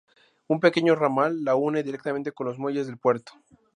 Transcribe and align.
Un 0.47 0.59
pequeño 0.59 0.95
ramal 0.95 1.43
la 1.43 1.53
une 1.55 1.83
directamente 1.83 2.31
con 2.31 2.47
los 2.47 2.57
muelles 2.57 2.87
del 2.87 2.97
puerto. 2.97 3.33